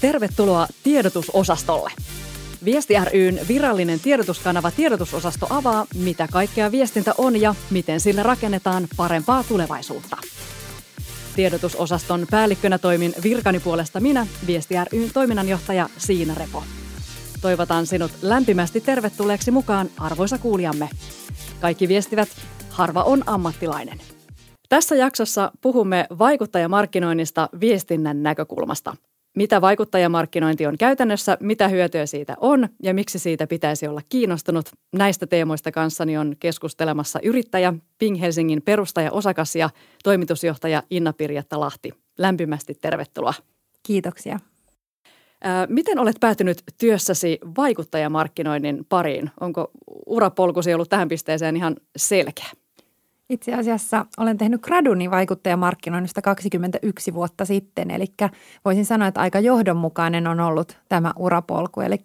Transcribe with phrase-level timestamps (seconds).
[0.00, 1.90] Tervetuloa tiedotusosastolle.
[2.64, 9.44] Viesti ryn virallinen tiedotuskanava tiedotusosasto avaa, mitä kaikkea viestintä on ja miten sillä rakennetaan parempaa
[9.48, 10.16] tulevaisuutta.
[11.36, 16.64] Tiedotusosaston päällikkönä toimin virkani puolesta minä, Viesti ryn toiminnanjohtaja Siina Repo.
[17.40, 20.88] Toivotan sinut lämpimästi tervetulleeksi mukaan, arvoisa kuulijamme.
[21.60, 22.28] Kaikki viestivät,
[22.70, 24.00] harva on ammattilainen.
[24.68, 28.96] Tässä jaksossa puhumme vaikuttajamarkkinoinnista viestinnän näkökulmasta.
[29.36, 34.68] Mitä vaikuttajamarkkinointi on käytännössä, mitä hyötyä siitä on ja miksi siitä pitäisi olla kiinnostunut.
[34.92, 39.70] Näistä teemoista kanssani on keskustelemassa yrittäjä, Ping Helsingin perustaja, osakas ja
[40.04, 41.90] toimitusjohtaja Inna Pirjatta Lahti.
[42.18, 43.34] Lämpimästi tervetuloa.
[43.82, 44.38] Kiitoksia.
[45.68, 49.30] Miten olet päätynyt työssäsi vaikuttajamarkkinoinnin pariin?
[49.40, 49.70] Onko
[50.06, 52.46] urapolkusi ollut tähän pisteeseen ihan selkeä?
[53.30, 58.06] Itse asiassa olen tehnyt graduni vaikuttajamarkkinoinnista 21 vuotta sitten, eli
[58.64, 61.80] voisin sanoa, että aika johdonmukainen on ollut tämä urapolku.
[61.80, 61.96] Eli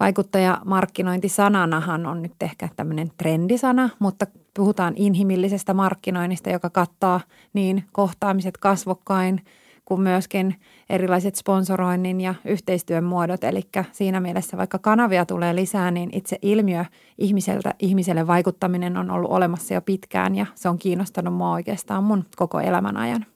[0.00, 7.20] vaikuttajamarkkinointi sananahan on nyt ehkä tämmöinen trendisana, mutta puhutaan inhimillisestä markkinoinnista, joka kattaa
[7.52, 9.40] niin kohtaamiset kasvokkain–
[9.84, 10.54] kuin myöskin
[10.90, 13.44] erilaiset sponsoroinnin ja yhteistyön muodot.
[13.44, 16.84] Eli siinä mielessä vaikka kanavia tulee lisää, niin itse ilmiö
[17.18, 22.24] ihmiseltä ihmiselle vaikuttaminen on ollut olemassa jo pitkään ja se on kiinnostanut mua oikeastaan mun
[22.36, 23.26] koko elämän ajan.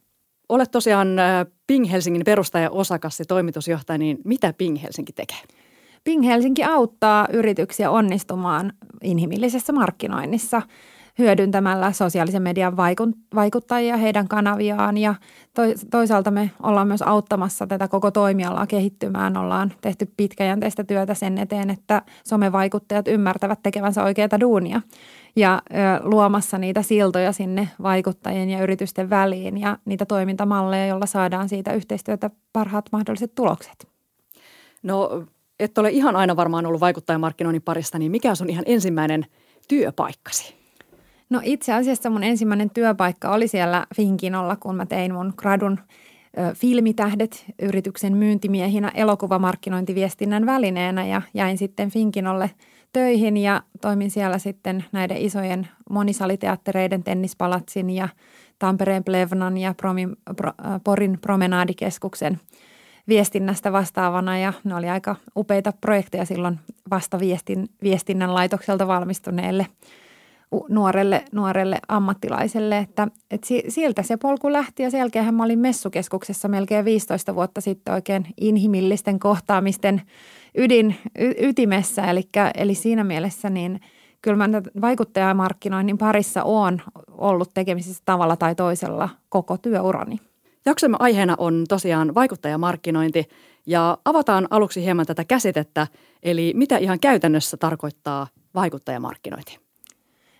[0.48, 5.42] Olet tosiaan äh, Ping Helsingin perustaja, osakas ja toimitusjohtaja, niin mitä Ping Helsinki tekee?
[6.04, 8.72] Ping Helsinki auttaa yrityksiä onnistumaan
[9.02, 10.62] inhimillisessä markkinoinnissa–
[11.18, 12.76] hyödyntämällä sosiaalisen median
[13.34, 15.14] vaikuttajia, heidän kanaviaan ja
[15.90, 19.36] toisaalta me ollaan myös auttamassa tätä koko toimialaa kehittymään.
[19.36, 24.80] Ollaan tehty pitkäjänteistä työtä sen eteen, että somevaikuttajat ymmärtävät tekevänsä oikeita duunia
[25.36, 25.62] ja
[26.02, 32.30] luomassa niitä siltoja sinne vaikuttajien ja yritysten väliin ja niitä toimintamalleja, joilla saadaan siitä yhteistyötä
[32.52, 33.88] parhaat mahdolliset tulokset.
[34.82, 35.24] No
[35.60, 39.26] et ole ihan aina varmaan ollut vaikuttajamarkkinoinnin parista, niin mikä on sun ihan ensimmäinen
[39.68, 40.55] työpaikkasi?
[41.30, 45.78] No itse asiassa mun ensimmäinen työpaikka oli siellä Finkinolla, kun mä tein mun gradun
[46.54, 52.50] filmitähdet yrityksen myyntimiehinä elokuvamarkkinointiviestinnän välineenä ja jäin sitten Finkinolle
[52.92, 58.08] töihin ja toimin siellä sitten näiden isojen monisaliteattereiden Tennispalatsin ja
[58.58, 60.52] Tampereen Plevnan ja Promin, Pro,
[60.84, 62.40] Porin promenaadikeskuksen
[63.08, 66.58] viestinnästä vastaavana ja ne oli aika upeita projekteja silloin
[66.90, 69.66] vasta viestin, viestinnän laitokselta valmistuneelle–
[70.68, 76.48] nuorelle, nuorelle ammattilaiselle, että, että sieltä se polku lähti ja sen jälkeen mä olin messukeskuksessa
[76.48, 80.02] melkein 15 vuotta sitten oikein inhimillisten kohtaamisten
[80.56, 82.04] ydin, y, ytimessä.
[82.04, 83.80] Eli, eli siinä mielessä niin
[84.22, 90.16] kyllä mä vaikuttajamarkkinoinnin parissa on ollut tekemisissä tavalla tai toisella koko työurani.
[90.66, 93.24] Jaksomme aiheena on tosiaan vaikuttajamarkkinointi
[93.66, 95.86] ja avataan aluksi hieman tätä käsitettä,
[96.22, 99.65] eli mitä ihan käytännössä tarkoittaa vaikuttajamarkkinointi?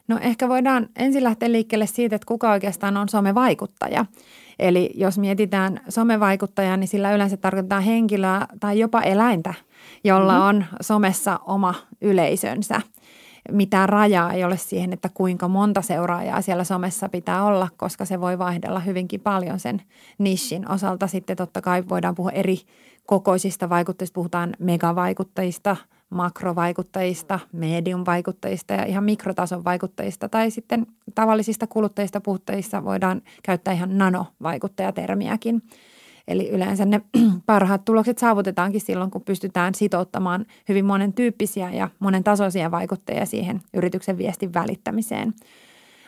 [0.09, 4.07] No ehkä voidaan ensin lähteä liikkeelle siitä, että kuka oikeastaan on somevaikuttaja.
[4.59, 9.55] Eli jos mietitään somevaikuttajaa, niin sillä yleensä tarkoittaa henkilöä tai jopa eläintä,
[10.05, 10.49] jolla mm-hmm.
[10.49, 12.81] on somessa oma yleisönsä.
[13.53, 18.21] Mitään rajaa ei ole siihen, että kuinka monta seuraajaa siellä somessa pitää olla, koska se
[18.21, 19.83] voi vaihdella hyvinkin paljon sen
[20.19, 21.07] nishin osalta.
[21.07, 22.59] Sitten totta kai voidaan puhua eri
[23.07, 25.77] kokoisista vaikuttajista, puhutaan megavaikuttajista–
[26.11, 35.63] makrovaikuttajista, medium-vaikuttajista ja ihan mikrotason vaikuttajista tai sitten tavallisista kuluttajista puhuttajissa voidaan käyttää ihan nanovaikuttajatermiäkin.
[36.29, 37.01] Eli yleensä ne
[37.47, 43.61] parhaat tulokset saavutetaankin silloin, kun pystytään sitouttamaan hyvin monen tyyppisiä ja monen tasoisia vaikuttajia siihen
[43.75, 45.35] yrityksen viestin välittämiseen–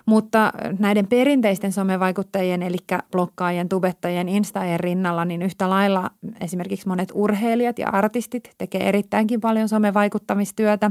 [0.08, 2.76] mutta näiden perinteisten somevaikuttajien, eli
[3.12, 6.10] blokkaajien, tubettajien, instaajien rinnalla, niin yhtä lailla
[6.40, 10.90] esimerkiksi monet urheilijat ja artistit tekee erittäinkin paljon somevaikuttamistyötä.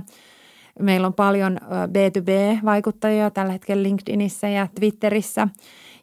[0.80, 5.48] Meillä on paljon B2B-vaikuttajia tällä hetkellä LinkedInissä ja Twitterissä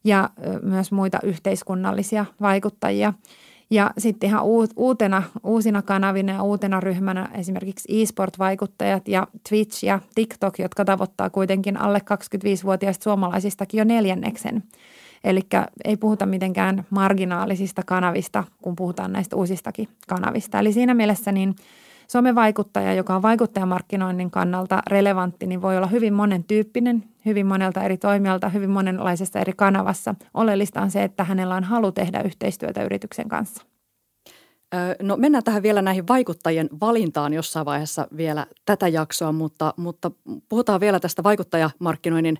[0.04, 0.30] ja
[0.62, 3.12] myös muita yhteiskunnallisia vaikuttajia–
[3.70, 4.42] ja sitten ihan
[4.76, 11.76] uutena, uusina kanavina ja uutena ryhmänä esimerkiksi e-sport-vaikuttajat ja Twitch ja TikTok, jotka tavoittaa kuitenkin
[11.76, 14.62] alle 25-vuotiaista suomalaisistakin jo neljänneksen.
[15.24, 15.40] Eli
[15.84, 20.58] ei puhuta mitenkään marginaalisista kanavista, kun puhutaan näistä uusistakin kanavista.
[20.58, 21.54] Eli siinä mielessä niin–
[22.08, 27.98] Somevaikuttaja, joka on vaikuttajamarkkinoinnin kannalta relevantti, niin voi olla hyvin monen tyyppinen, hyvin monelta eri
[27.98, 30.14] toimijalta, hyvin monenlaisessa eri kanavassa.
[30.34, 33.62] Oleellista on se, että hänellä on halu tehdä yhteistyötä yrityksen kanssa.
[35.02, 40.10] No mennään tähän vielä näihin vaikuttajien valintaan jossain vaiheessa vielä tätä jaksoa, mutta, mutta
[40.48, 42.38] puhutaan vielä tästä vaikuttajamarkkinoinnin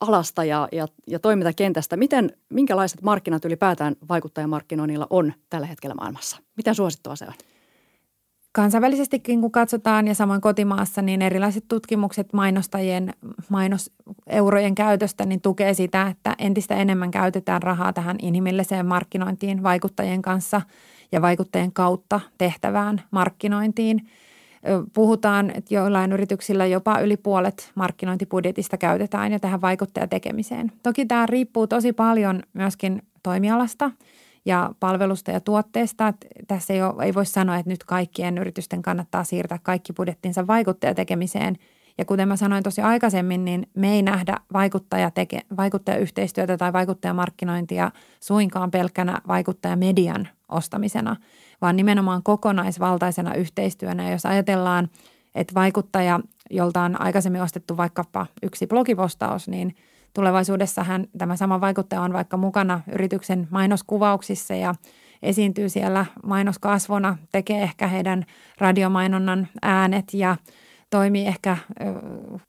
[0.00, 1.96] alasta ja, ja, ja toimintakentästä.
[1.96, 6.36] Miten, minkälaiset markkinat ylipäätään vaikuttajamarkkinoinnilla on tällä hetkellä maailmassa?
[6.56, 7.32] Miten suosittua se on?
[8.56, 13.12] Kansainvälisestikin kun katsotaan ja samoin kotimaassa, niin erilaiset tutkimukset mainostajien
[13.48, 20.60] mainoseurojen käytöstä niin tukee sitä, että entistä enemmän käytetään rahaa tähän inhimilliseen markkinointiin vaikuttajien kanssa
[21.12, 24.06] ja vaikuttajien kautta tehtävään markkinointiin.
[24.92, 30.72] Puhutaan, että joillain yrityksillä jopa yli puolet markkinointibudjetista käytetään jo tähän vaikuttajatekemiseen.
[30.82, 33.90] Toki tämä riippuu tosi paljon myöskin toimialasta–
[34.46, 36.14] ja palvelusta ja tuotteesta.
[36.48, 41.56] Tässä ei, ole, ei voi sanoa, että nyt kaikkien yritysten kannattaa siirtää kaikki budjettinsa vaikuttajatekemiseen.
[41.98, 47.90] Ja kuten mä sanoin tosi aikaisemmin, niin me ei nähdä vaikuttajateke, vaikuttajayhteistyötä tai vaikuttajamarkkinointia
[48.20, 51.16] suinkaan pelkkänä vaikuttajamedian ostamisena,
[51.60, 54.04] vaan nimenomaan kokonaisvaltaisena yhteistyönä.
[54.04, 54.88] Ja jos ajatellaan,
[55.34, 56.20] että vaikuttaja,
[56.50, 59.74] jolta on aikaisemmin ostettu vaikkapa yksi blogipostaus, niin–
[60.16, 64.74] Tulevaisuudessahan tämä sama vaikuttaja on vaikka mukana yrityksen mainoskuvauksissa ja
[65.22, 68.24] esiintyy siellä mainoskasvona, tekee ehkä heidän
[68.58, 70.36] radiomainonnan äänet ja
[70.90, 71.56] toimii ehkä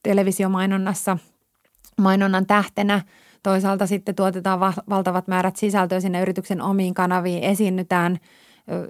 [0.04, 1.18] televisiomainonnassa
[1.98, 3.02] mainonnan tähtenä.
[3.44, 4.60] Toisaalta sitten tuotetaan
[4.90, 8.18] valtavat määrät sisältöä sinne yrityksen omiin kanaviin, esiinnytään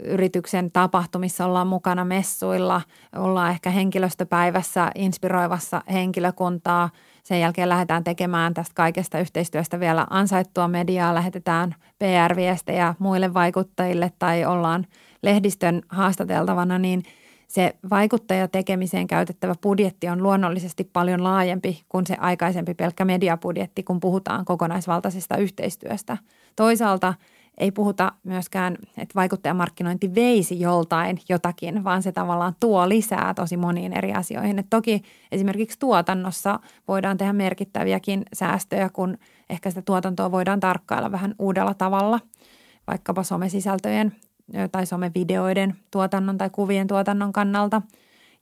[0.03, 2.81] yrityksen tapahtumissa, ollaan mukana messuilla,
[3.15, 6.89] ollaan ehkä henkilöstöpäivässä inspiroivassa henkilökuntaa–
[7.27, 14.45] sen jälkeen lähdetään tekemään tästä kaikesta yhteistyöstä vielä ansaittua mediaa, lähetetään PR-viestejä muille vaikuttajille tai
[14.45, 14.85] ollaan
[15.23, 17.03] lehdistön haastateltavana, niin
[17.47, 24.45] se vaikuttajatekemiseen käytettävä budjetti on luonnollisesti paljon laajempi kuin se aikaisempi pelkkä mediabudjetti, kun puhutaan
[24.45, 26.17] kokonaisvaltaisesta yhteistyöstä.
[26.55, 27.13] Toisaalta–
[27.57, 33.93] ei puhuta myöskään, että vaikuttajamarkkinointi veisi joltain jotakin, vaan se tavallaan tuo lisää tosi moniin
[33.93, 34.59] eri asioihin.
[34.59, 35.01] Et toki
[35.31, 39.17] esimerkiksi tuotannossa voidaan tehdä merkittäviäkin säästöjä, kun
[39.49, 42.19] ehkä sitä tuotantoa voidaan tarkkailla vähän uudella tavalla,
[42.87, 44.15] vaikkapa somesisältöjen
[44.71, 47.81] tai somevideoiden tuotannon tai kuvien tuotannon kannalta.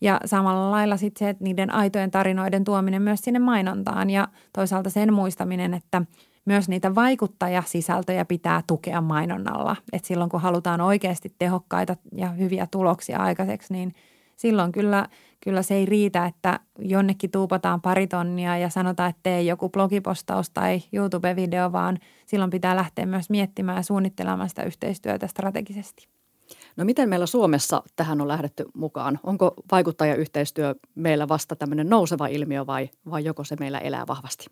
[0.01, 4.89] Ja samalla lailla sitten se, että niiden aitojen tarinoiden tuominen myös sinne mainontaan ja toisaalta
[4.89, 6.01] sen muistaminen, että–
[6.45, 9.75] myös niitä vaikuttajasisältöjä pitää tukea mainonnalla.
[9.93, 13.93] Et silloin kun halutaan oikeasti tehokkaita ja hyviä tuloksia aikaiseksi, niin
[14.35, 15.07] silloin kyllä,
[15.43, 20.49] kyllä se ei riitä, että jonnekin tuupataan pari tonnia ja sanotaan, että tee joku blogipostaus
[20.49, 26.07] tai YouTube-video, vaan silloin pitää lähteä myös miettimään ja suunnittelemaan sitä yhteistyötä strategisesti.
[26.77, 29.19] No miten meillä Suomessa tähän on lähdetty mukaan?
[29.23, 34.45] Onko vaikuttajayhteistyö meillä vasta tämmöinen nouseva ilmiö vai, vai joko se meillä elää vahvasti?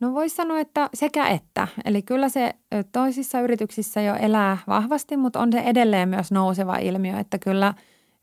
[0.00, 1.68] No voisi sanoa, että sekä että.
[1.84, 2.54] Eli kyllä se
[2.92, 7.74] toisissa yrityksissä jo elää vahvasti, mutta on se edelleen myös nouseva ilmiö, että kyllä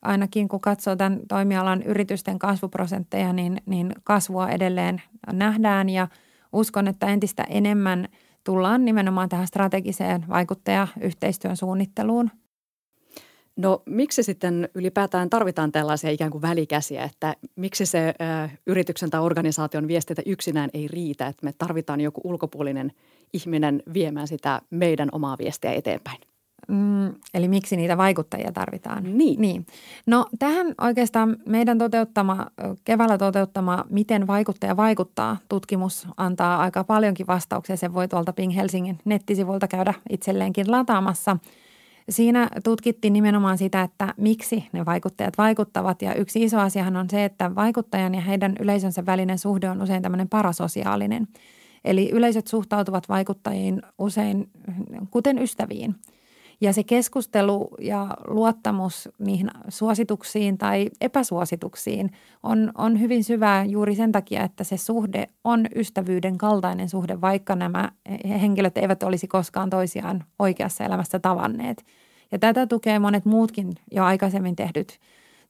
[0.01, 6.07] ainakin kun katsoo tämän toimialan yritysten kasvuprosentteja, niin, niin kasvua edelleen nähdään ja
[6.53, 8.07] uskon, että entistä enemmän
[8.43, 12.31] tullaan nimenomaan tähän strategiseen vaikuttajayhteistyön suunnitteluun–
[13.55, 19.21] No miksi sitten ylipäätään tarvitaan tällaisia ikään kuin välikäsiä, että miksi se ö, yrityksen tai
[19.21, 22.91] organisaation viestintä yksinään ei riitä, että me tarvitaan joku ulkopuolinen
[23.33, 26.17] ihminen viemään sitä meidän omaa viestiä eteenpäin?
[26.67, 29.17] Mm, eli miksi niitä vaikuttajia tarvitaan?
[29.17, 29.41] Niin.
[29.41, 29.65] niin.
[30.05, 32.47] No tähän oikeastaan meidän toteuttama,
[32.83, 37.77] keväällä toteuttama Miten vaikuttaja vaikuttaa tutkimus antaa aika paljonkin vastauksia.
[37.77, 41.37] Se voi tuolta Ping Helsingin nettisivuilta käydä itselleenkin lataamassa–
[42.09, 47.25] Siinä tutkittiin nimenomaan sitä, että miksi ne vaikuttajat vaikuttavat ja yksi iso asiahan on se,
[47.25, 51.27] että vaikuttajan ja heidän yleisönsä välinen suhde on usein tämmöinen parasosiaalinen.
[51.85, 54.49] Eli yleisöt suhtautuvat vaikuttajiin usein
[55.11, 55.95] kuten ystäviin.
[56.63, 62.11] Ja se keskustelu ja luottamus niihin suosituksiin tai epäsuosituksiin
[62.43, 67.55] on, on hyvin syvää juuri sen takia, että se suhde on ystävyyden kaltainen suhde, vaikka
[67.55, 67.91] nämä
[68.29, 71.85] henkilöt eivät olisi koskaan toisiaan oikeassa elämässä tavanneet.
[72.31, 74.99] Ja tätä tukee monet muutkin jo aikaisemmin tehdyt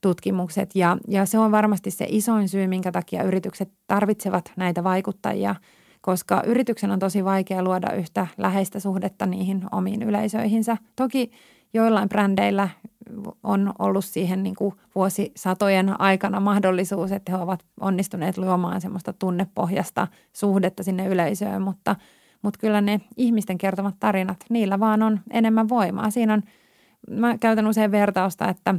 [0.01, 5.55] tutkimukset ja, ja se on varmasti se isoin syy, minkä takia yritykset tarvitsevat näitä vaikuttajia–
[6.05, 10.77] koska yrityksen on tosi vaikea luoda yhtä läheistä suhdetta niihin omiin yleisöihinsä.
[10.95, 11.31] Toki
[11.73, 12.69] joillain brändeillä
[13.43, 20.07] on ollut siihen niin kuin vuosisatojen aikana mahdollisuus, että he ovat onnistuneet luomaan semmoista tunnepohjasta
[20.33, 21.95] suhdetta sinne yleisöön, mutta,
[22.41, 26.09] mutta kyllä ne ihmisten kertomat tarinat, niillä vaan on enemmän voimaa.
[26.09, 26.41] Siinä on,
[27.09, 28.75] mä käytän usein vertausta, että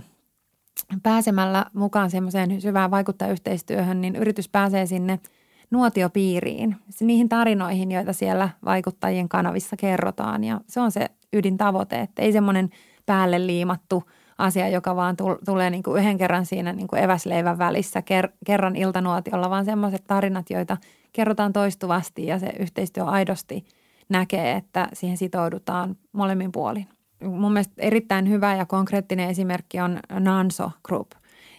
[1.02, 5.20] pääsemällä mukaan semmoiseen syvään vaikuttajayhteistyöhön, niin yritys pääsee sinne–
[5.74, 10.44] nuotiopiiriin, niihin tarinoihin, joita siellä vaikuttajien kanavissa kerrotaan.
[10.44, 12.70] Ja se on se ydintavoite, että ei semmoinen
[13.06, 14.04] päälle liimattu
[14.38, 18.76] asia, joka vaan tulee niin kuin yhden kerran siinä niin kuin eväsleivän välissä ker- kerran
[18.76, 20.76] iltanuotiolla, vaan semmoiset tarinat, joita
[21.12, 23.64] kerrotaan toistuvasti ja se yhteistyö aidosti
[24.08, 26.86] näkee, että siihen sitoudutaan molemmin puolin.
[27.24, 31.10] Mun mielestä erittäin hyvä ja konkreettinen esimerkki on Nanso Group.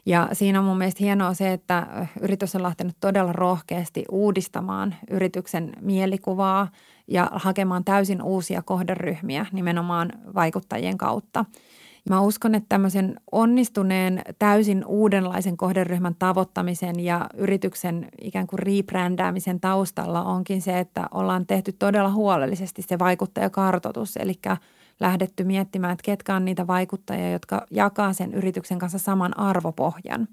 [0.05, 5.71] Ja siinä on mun mielestä hienoa se, että yritys on lähtenyt todella rohkeasti uudistamaan yrityksen
[5.81, 6.67] mielikuvaa
[7.07, 11.45] ja hakemaan täysin uusia kohderyhmiä nimenomaan vaikuttajien kautta–
[12.09, 20.24] Mä uskon, että tämmöisen onnistuneen täysin uudenlaisen kohderyhmän tavoittamisen ja yrityksen ikään kuin rebrändäämisen taustalla
[20.24, 24.33] onkin se, että ollaan tehty todella huolellisesti se vaikuttajakartoitus, eli
[24.99, 30.27] lähdetty miettimään, että ketkä on niitä vaikuttajia, jotka jakaa sen yrityksen kanssa saman arvopohjan.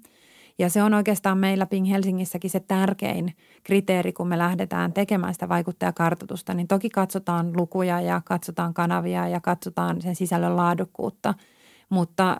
[0.59, 5.49] Ja se on oikeastaan meillä Ping Helsingissäkin se tärkein kriteeri, kun me lähdetään tekemään sitä
[5.49, 11.33] vaikuttajakartoitusta, niin toki katsotaan lukuja ja katsotaan kanavia ja katsotaan sen sisällön laadukkuutta–
[11.93, 12.37] mutta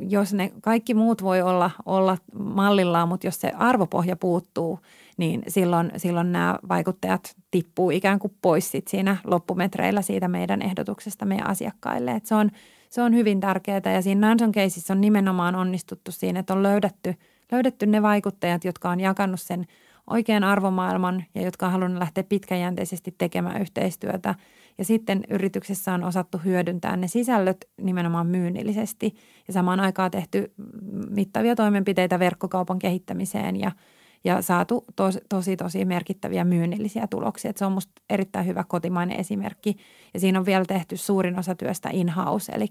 [0.00, 4.78] jos ne kaikki muut voi olla, olla mallillaan, mutta jos se arvopohja puuttuu,
[5.16, 11.24] niin silloin, silloin nämä vaikuttajat tippuu ikään kuin pois sit siinä loppumetreillä siitä meidän ehdotuksesta
[11.24, 12.10] meidän asiakkaille.
[12.10, 12.50] Et se, on,
[12.90, 17.14] se on hyvin tärkeää ja siinä Nanson caseissa on nimenomaan onnistuttu siinä, että on löydetty,
[17.52, 19.66] löydetty ne vaikuttajat, jotka on jakanut sen
[20.10, 24.34] oikean arvomaailman ja jotka on halunnut lähteä pitkäjänteisesti tekemään yhteistyötä–
[24.78, 29.14] ja sitten yrityksessä on osattu hyödyntää ne sisällöt nimenomaan myynnillisesti
[29.46, 30.52] ja samaan aikaan tehty
[31.10, 33.72] mittavia toimenpiteitä verkkokaupan kehittämiseen ja,
[34.24, 37.50] ja saatu tos, tosi tosi merkittäviä myynnillisiä tuloksia.
[37.50, 39.76] Et se on minusta erittäin hyvä kotimainen esimerkki
[40.14, 42.66] ja siinä on vielä tehty suurin osa työstä in-house, eli,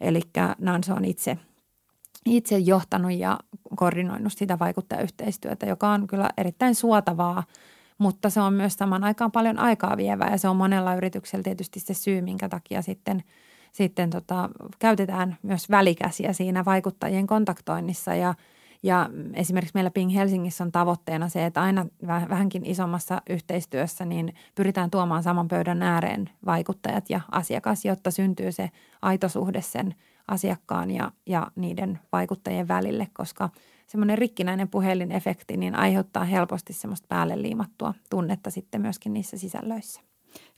[0.00, 0.20] eli
[0.58, 1.38] Nanso on itse
[2.26, 3.38] itse johtanut ja
[3.76, 7.42] koordinoinut sitä vaikuttajayhteistyötä, joka on kyllä erittäin suotavaa
[7.98, 11.80] mutta se on myös saman aikaan paljon aikaa vievää ja se on monella yrityksellä tietysti
[11.80, 13.22] se syy, minkä takia sitten,
[13.72, 18.34] sitten tota, käytetään myös välikäsiä siinä vaikuttajien kontaktoinnissa ja
[18.84, 24.90] ja esimerkiksi meillä Ping Helsingissä on tavoitteena se, että aina vähänkin isommassa yhteistyössä niin pyritään
[24.90, 28.70] tuomaan saman pöydän ääreen vaikuttajat ja asiakas, jotta syntyy se
[29.02, 29.94] aito suhde sen
[30.28, 33.50] asiakkaan ja, ja niiden vaikuttajien välille, koska–
[33.86, 40.00] semmoinen rikkinäinen puhelinefekti niin aiheuttaa helposti semmoista päälle liimattua tunnetta sitten myöskin niissä sisällöissä.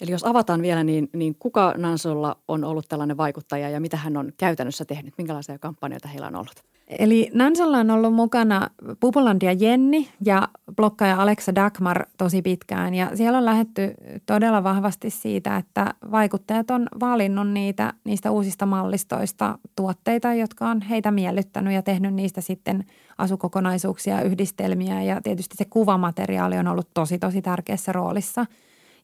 [0.00, 4.16] Eli jos avataan vielä, niin, niin kuka Nansolla on ollut tällainen vaikuttaja ja mitä hän
[4.16, 5.14] on käytännössä tehnyt?
[5.18, 6.64] Minkälaisia kampanjoita heillä on ollut?
[6.88, 8.68] Eli Nansolla on ollut mukana
[9.00, 12.94] Pupulandia Jenni ja blokkaaja Alexa Dagmar tosi pitkään.
[12.94, 13.94] Ja siellä on lähetty
[14.26, 21.10] todella vahvasti siitä, että vaikuttajat on valinnut niitä, niistä uusista mallistoista tuotteita, jotka on heitä
[21.10, 22.84] miellyttänyt ja tehnyt niistä sitten
[23.18, 25.02] asukokonaisuuksia, yhdistelmiä.
[25.02, 28.46] Ja tietysti se kuvamateriaali on ollut tosi, tosi tärkeässä roolissa–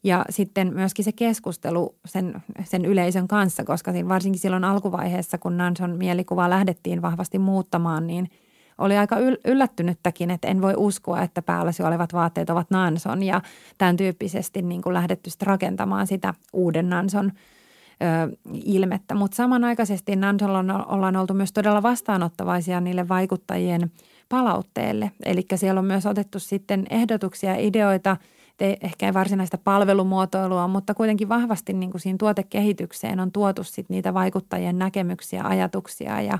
[0.04, 5.96] ja sitten myöskin se keskustelu sen, sen yleisön kanssa, koska varsinkin silloin alkuvaiheessa, kun Nanson
[5.96, 8.30] mielikuvaa lähdettiin vahvasti muuttamaan, niin
[8.78, 13.40] oli aika yllättynyttäkin, että en voi uskoa, että päälläsi olevat vaatteet ovat Nanson ja
[13.78, 19.14] tämän tyyppisesti niin kuin lähdetty rakentamaan sitä uuden Nanson ö, ilmettä.
[19.14, 23.90] Mutta samanaikaisesti Nansolla ollaan oltu myös todella vastaanottavaisia niille vaikuttajien
[24.28, 25.10] palautteelle.
[25.24, 28.16] Eli siellä on myös otettu sitten ehdotuksia ja ideoita–
[28.56, 33.88] te, ehkä ei varsinaista palvelumuotoilua, mutta kuitenkin vahvasti niin kuin siinä tuotekehitykseen on tuotu sit
[33.88, 36.38] niitä vaikuttajien näkemyksiä, ajatuksia ja,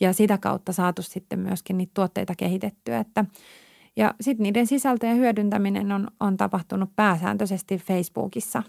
[0.00, 2.98] ja sitä kautta saatu sitten myöskin niitä tuotteita kehitettyä.
[2.98, 3.24] Että,
[3.96, 8.62] ja sitten niiden sisältöjen hyödyntäminen on, on tapahtunut pääsääntöisesti Facebookissa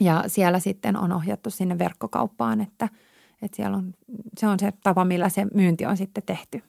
[0.00, 2.88] ja siellä sitten on ohjattu sinne verkkokauppaan, että,
[3.42, 3.94] että siellä on,
[4.38, 6.62] se on se tapa, millä se myynti on sitten tehty.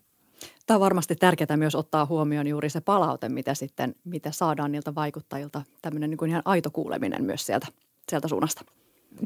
[0.66, 4.96] Tämä on varmasti tärkeää myös ottaa huomioon juuri se palaute, mitä sitten mitä saadaan niiltä
[4.96, 5.62] vaikuttajilta.
[5.82, 7.68] Tämmöinen niin kuin ihan aito kuuleminen myös sieltä,
[8.10, 8.66] sieltä suunnasta.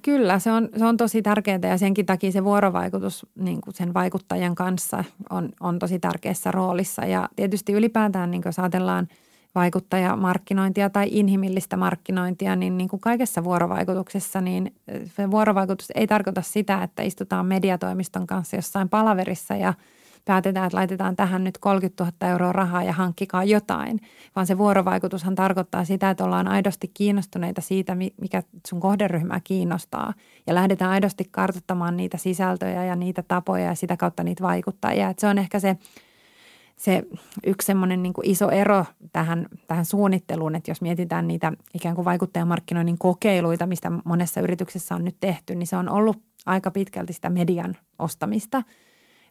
[0.04, 3.94] Kyllä, se on, se on tosi tärkeää ja senkin takia se vuorovaikutus niin kuin sen
[3.94, 7.06] vaikuttajan kanssa on, on tosi tärkeässä roolissa.
[7.06, 9.08] Ja tietysti ylipäätään, niin jos ajatellaan
[9.56, 14.74] vaikuttajamarkkinointia tai inhimillistä markkinointia, niin, niin kuin kaikessa vuorovaikutuksessa, niin
[15.16, 19.74] se vuorovaikutus ei tarkoita sitä, että istutaan mediatoimiston kanssa jossain palaverissa ja–
[20.30, 24.00] päätetään, että laitetaan tähän nyt 30 000 euroa rahaa ja hankkikaa jotain,
[24.36, 30.14] vaan se vuorovaikutushan tarkoittaa sitä, että ollaan aidosti kiinnostuneita siitä, mikä sun kohderyhmää kiinnostaa.
[30.48, 35.10] Ja lähdetään aidosti kartoittamaan niitä sisältöjä ja niitä tapoja ja sitä kautta niitä vaikuttajia.
[35.10, 35.78] Että se on ehkä se,
[36.76, 37.04] se
[37.46, 42.98] yksi semmoinen niin iso ero tähän, tähän suunnitteluun, että jos mietitään niitä ikään kuin vaikuttajamarkkinoinnin
[42.98, 47.78] kokeiluita, mistä monessa yrityksessä on nyt tehty, niin se on ollut aika pitkälti sitä median
[48.00, 48.64] ostamista–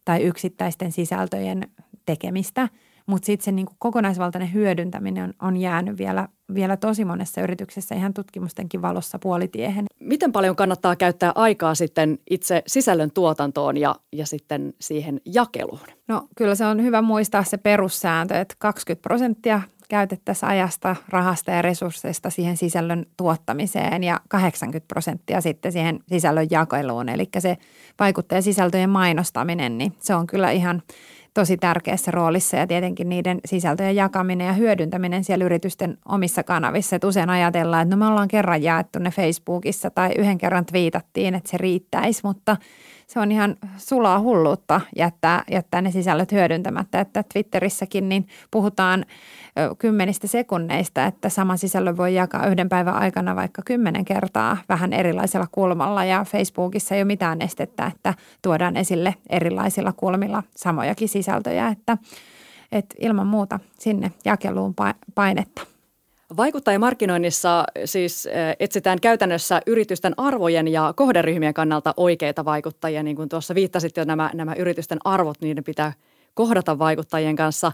[0.09, 1.69] tai yksittäisten sisältöjen
[2.07, 2.69] tekemistä,
[3.07, 8.15] mutta sitten se niinku kokonaisvaltainen hyödyntäminen on, on jäänyt vielä, vielä tosi monessa yrityksessä ihan
[8.15, 9.85] tutkimustenkin valossa puolitiehen.
[10.01, 15.89] Miten paljon kannattaa käyttää aikaa sitten itse sisällön tuotantoon ja, ja sitten siihen jakeluun?
[16.09, 21.63] No kyllä se on hyvä muistaa se perussääntö, että 20 prosenttia käytettäisiin ajasta, rahasta ja
[21.63, 27.09] resursseista siihen sisällön tuottamiseen ja 80 prosenttia sitten siihen sisällön jakeluun.
[27.09, 27.57] Eli se
[28.41, 30.83] sisältöjen mainostaminen, niin se on kyllä ihan
[31.35, 36.97] tosi tärkeässä roolissa ja tietenkin niiden sisältöjen jakaminen ja hyödyntäminen siellä yritysten omissa kanavissa.
[36.97, 41.35] Että usein ajatellaan, että no me ollaan kerran jaettu ne Facebookissa tai yhden kerran twiitattiin,
[41.35, 42.57] että se riittäisi, mutta–
[43.09, 47.01] se on ihan sulaa hulluutta jättää, jättää ne sisällöt hyödyntämättä.
[47.01, 49.07] Että Twitterissäkin niin puhutaan
[49.79, 55.47] kymmenistä sekunneista, että sama sisällö voi jakaa yhden päivän aikana vaikka kymmenen kertaa vähän erilaisella
[55.53, 61.99] kulmalla ja Facebookissa ei ole mitään estettä, että tuodaan esille erilaisilla kulmilla samojakin sisältöjä, että,
[62.73, 64.75] että ilman muuta sinne jakeluun
[65.15, 65.78] painetta.
[66.37, 73.03] Vaikuttajamarkkinoinnissa siis eh, etsitään käytännössä yritysten arvojen ja kohderyhmien kannalta oikeita vaikuttajia.
[73.03, 75.93] Niin kuin tuossa viittasit jo nämä, nämä yritysten arvot, niiden pitää
[76.35, 77.73] kohdata vaikuttajien kanssa.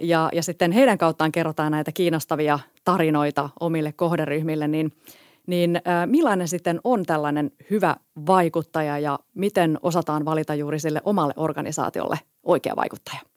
[0.00, 4.92] Ja, ja sitten heidän kauttaan kerrotaan näitä kiinnostavia tarinoita omille kohderyhmille, niin,
[5.46, 12.18] niin millainen sitten on tällainen hyvä vaikuttaja ja miten osataan valita juuri sille omalle organisaatiolle
[12.42, 13.33] oikea vaikuttaja?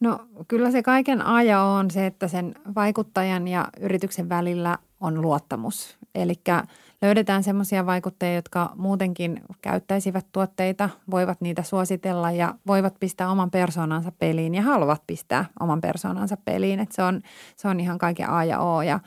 [0.00, 5.98] No kyllä se kaiken aja on se, että sen vaikuttajan ja yrityksen välillä on luottamus.
[6.14, 6.34] Eli
[7.02, 14.12] löydetään semmoisia vaikuttajia, jotka muutenkin käyttäisivät tuotteita, voivat niitä suositella ja voivat pistää oman persoonansa
[14.18, 16.80] peliin ja haluavat pistää oman persoonansa peliin.
[16.80, 17.20] Et se, on,
[17.56, 19.00] se on ihan kaiken A ja O ja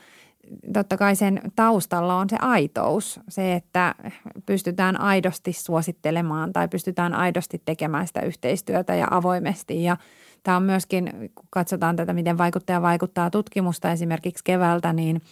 [0.72, 3.94] totta kai sen taustalla on se aitous, se, että
[4.46, 9.96] pystytään aidosti suosittelemaan tai pystytään aidosti tekemään sitä yhteistyötä ja avoimesti ja–
[10.42, 15.22] Tämä on myöskin, kun katsotaan tätä, miten vaikuttaja vaikuttaa tutkimusta esimerkiksi keväältä, niin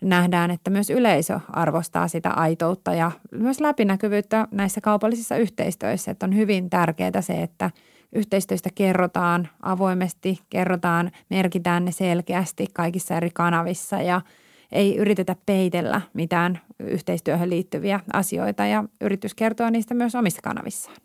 [0.00, 6.10] nähdään, että myös yleisö arvostaa sitä aitoutta ja myös läpinäkyvyyttä näissä kaupallisissa yhteistyöissä.
[6.10, 7.70] Että on hyvin tärkeää se, että
[8.12, 14.20] yhteistyöstä kerrotaan avoimesti, kerrotaan, merkitään ne selkeästi kaikissa eri kanavissa ja
[14.72, 20.96] ei yritetä peitellä mitään yhteistyöhön liittyviä asioita ja yritys kertoo niistä myös omissa kanavissaan.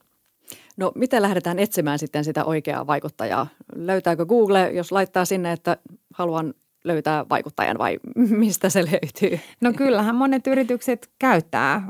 [0.79, 3.47] No miten lähdetään etsimään sitten sitä oikeaa vaikuttajaa?
[3.75, 5.77] Löytääkö Google, jos laittaa sinne, että
[6.13, 7.99] haluan löytää vaikuttajan vai
[8.43, 9.39] mistä se löytyy?
[9.61, 11.83] No kyllähän monet yritykset käyttää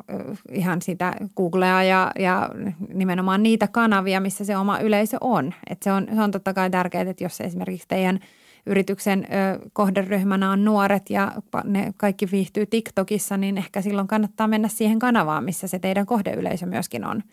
[0.52, 2.50] ihan sitä Googlea ja, ja
[2.94, 5.54] nimenomaan niitä kanavia, missä se oma yleisö on.
[5.70, 8.20] Et se, on se on totta kai tärkeää, että jos esimerkiksi teidän
[8.66, 11.32] yrityksen ö, kohderyhmänä on nuoret ja
[11.64, 16.66] ne kaikki viihtyy TikTokissa, niin ehkä silloin kannattaa mennä siihen kanavaan, missä se teidän kohdeyleisö
[16.66, 17.24] myöskin on–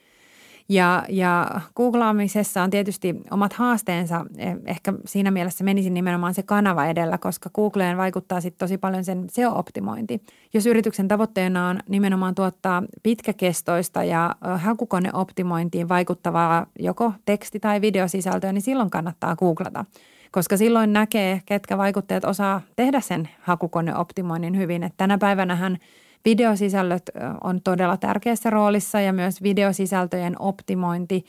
[0.68, 4.26] ja, ja googlaamisessa on tietysti omat haasteensa.
[4.38, 9.05] Eh, ehkä siinä mielessä menisin nimenomaan se kanava edellä, koska Googleen vaikuttaa sitten tosi paljon
[9.05, 10.20] sen SEO-optimointi.
[10.55, 18.62] Jos yrityksen tavoitteena on nimenomaan tuottaa pitkäkestoista ja hakukoneoptimointiin vaikuttavaa joko teksti- tai videosisältöä, niin
[18.62, 19.85] silloin kannattaa googlata
[20.31, 24.83] koska silloin näkee, ketkä vaikuttajat osaa tehdä sen hakukoneoptimoinnin hyvin.
[24.83, 25.79] Et tänä päivänähän
[26.26, 27.10] Videosisällöt
[27.44, 31.24] on todella tärkeässä roolissa ja myös videosisältöjen optimointi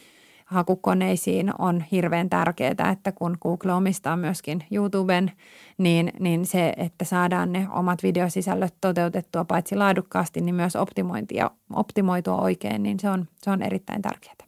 [0.46, 5.32] hakukoneisiin on hirveän tärkeää, että kun Google omistaa myöskin YouTuben,
[5.78, 12.42] niin, niin se, että saadaan ne omat videosisällöt toteutettua paitsi laadukkaasti, niin myös optimointia, optimoitua
[12.42, 14.47] oikein, niin se on, se on erittäin tärkeää.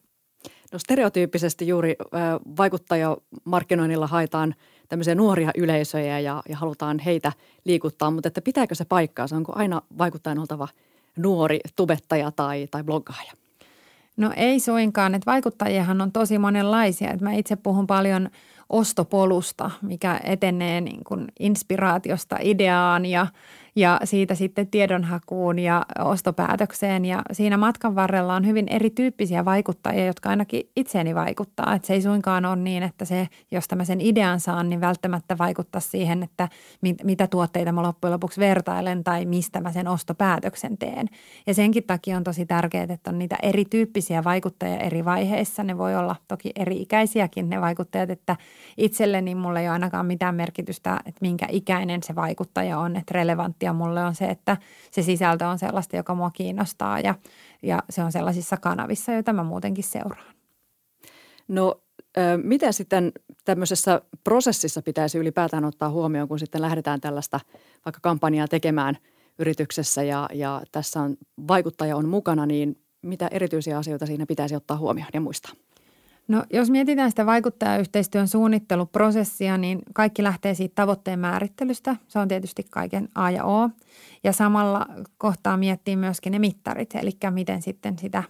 [0.73, 1.95] No stereotyyppisesti juuri
[2.57, 4.55] vaikuttajamarkkinoinnilla haetaan–
[4.89, 7.31] tämmöisiä nuoria yleisöjä ja, ja halutaan heitä
[7.65, 9.25] liikuttaa, mutta että pitääkö se paikkaa?
[9.31, 10.67] Onko aina vaikuttajan oltava
[11.17, 13.31] nuori tubettaja tai, tai bloggaaja?
[14.17, 17.11] No ei suinkaan, että vaikuttajiahan on tosi monenlaisia.
[17.11, 18.29] Että mä itse puhun paljon
[18.69, 23.27] ostopolusta, mikä etenee niin kuin inspiraatiosta ideaan ja
[23.75, 27.05] ja siitä sitten tiedonhakuun ja ostopäätökseen.
[27.05, 31.73] Ja siinä matkan varrella on hyvin erityyppisiä vaikuttajia, jotka ainakin itseeni vaikuttaa.
[31.75, 35.37] Että se ei suinkaan ole niin, että se, jos mä sen idean saan, niin välttämättä
[35.37, 36.49] vaikuttaa siihen, että
[36.81, 41.07] mit, mitä tuotteita mä loppujen lopuksi vertailen tai mistä mä sen ostopäätöksen teen.
[41.47, 45.63] Ja senkin takia on tosi tärkeää, että on niitä erityyppisiä vaikuttajia eri vaiheissa.
[45.63, 48.35] Ne voi olla toki eri-ikäisiäkin ne vaikuttajat, että
[48.77, 53.68] itselleni mulla ei ole ainakaan mitään merkitystä, että minkä ikäinen se vaikuttaja on, että relevanttia
[53.69, 54.57] ja mulle on se, että
[54.91, 57.15] se sisältö on sellaista, joka mua kiinnostaa ja,
[57.63, 60.33] ja se on sellaisissa kanavissa, joita mä muutenkin seuraan.
[61.47, 61.81] No
[62.43, 63.11] miten sitten
[63.45, 67.39] tämmöisessä prosessissa pitäisi ylipäätään ottaa huomioon, kun sitten lähdetään tällaista
[67.85, 68.97] vaikka kampanjaa tekemään
[69.39, 74.77] yrityksessä ja, ja tässä on vaikuttaja on mukana, niin mitä erityisiä asioita siinä pitäisi ottaa
[74.77, 75.51] huomioon ja muistaa?
[76.29, 81.95] No jos mietitään sitä vaikuttajayhteistyön suunnitteluprosessia, niin kaikki lähtee siitä tavoitteen määrittelystä.
[82.07, 83.69] Se on tietysti kaiken A ja O.
[84.23, 84.85] Ja samalla
[85.17, 88.23] kohtaa miettii myöskin ne mittarit, eli miten sitten sitä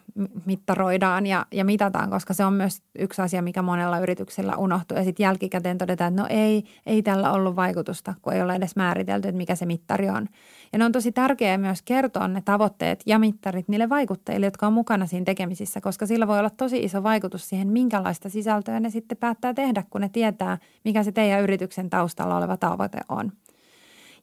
[0.45, 4.97] mittaroidaan ja, ja mitataan, koska se on myös yksi asia, mikä monella yrityksellä unohtuu.
[4.97, 8.75] Ja sitten jälkikäteen todetaan, että no ei, ei tällä ollut vaikutusta, kun ei ole edes
[8.75, 10.27] määritelty, että mikä se mittari on.
[10.73, 14.73] Ja ne on tosi tärkeää myös kertoa ne tavoitteet ja mittarit niille vaikuttajille, jotka on
[14.73, 19.17] mukana siinä tekemisissä, koska sillä voi olla tosi iso vaikutus siihen, minkälaista sisältöä ne sitten
[19.17, 23.32] päättää tehdä, kun ne tietää, mikä se teidän yrityksen taustalla oleva tavoite on.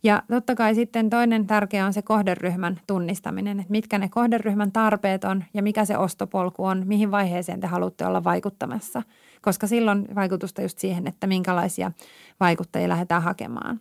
[0.02, 5.24] Ja totta kai sitten toinen tärkeä on se kohderyhmän tunnistaminen, että mitkä ne kohderyhmän tarpeet
[5.24, 9.02] on ja mikä se ostopolku on, mihin vaiheeseen te haluatte olla vaikuttamassa,
[9.42, 11.92] koska silloin vaikutusta just siihen, että minkälaisia
[12.40, 13.80] vaikuttajia lähdetään hakemaan.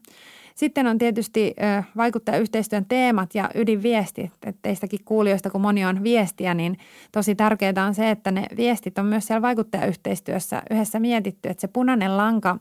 [0.55, 1.55] Sitten on tietysti
[1.97, 4.31] vaikuttajayhteistyön teemat ja ydinviesti.
[4.61, 6.77] Teistäkin kuulijoista, kun moni on viestiä, niin
[7.11, 11.67] tosi tärkeää on se, että ne viestit on myös siellä vaikuttajayhteistyössä yhdessä mietitty, että se
[11.67, 12.57] punainen lanka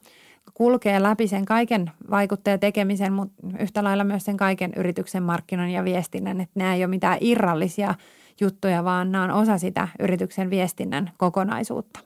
[0.54, 6.40] kulkee läpi sen kaiken vaikuttajatekemisen, mutta yhtä lailla myös sen kaiken yrityksen markkinoinnin ja viestinnän.
[6.40, 7.94] Että nämä ei ole mitään irrallisia
[8.40, 12.00] juttuja, vaan nämä on osa sitä yrityksen viestinnän kokonaisuutta.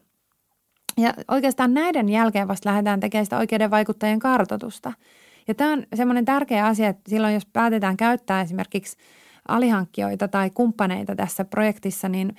[0.97, 4.93] Ja oikeastaan näiden jälkeen vasta lähdetään tekemään sitä oikeiden vaikuttajien kartoitusta–
[5.49, 8.97] ja tämä on semmoinen tärkeä asia, että silloin jos päätetään käyttää esimerkiksi
[9.49, 12.37] alihankkijoita tai kumppaneita tässä projektissa, niin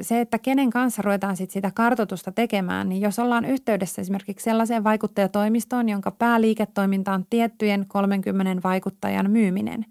[0.00, 4.84] se, että kenen kanssa ruvetaan sit sitä kartotusta tekemään, niin jos ollaan yhteydessä esimerkiksi sellaiseen
[4.84, 9.84] vaikuttajatoimistoon, jonka pääliiketoiminta on tiettyjen 30 vaikuttajan myyminen,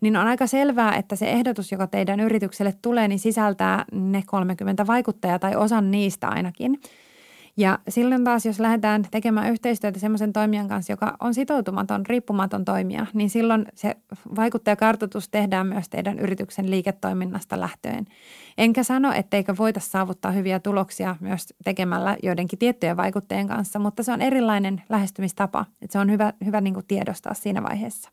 [0.00, 4.86] niin on aika selvää, että se ehdotus, joka teidän yritykselle tulee, niin sisältää ne 30
[4.86, 6.78] vaikuttajaa tai osan niistä ainakin–
[7.58, 13.06] ja silloin taas, jos lähdetään tekemään yhteistyötä semmoisen toimijan kanssa, joka on sitoutumaton, riippumaton toimija,
[13.14, 13.96] niin silloin se
[14.36, 18.04] vaikuttajakartoitus tehdään myös teidän yrityksen liiketoiminnasta lähtöön.
[18.58, 24.12] Enkä sano, etteikö voita saavuttaa hyviä tuloksia myös tekemällä joidenkin tiettyjen vaikuttajien kanssa, mutta se
[24.12, 25.66] on erilainen lähestymistapa.
[25.82, 28.10] Että se on hyvä, hyvä niin tiedostaa siinä vaiheessa.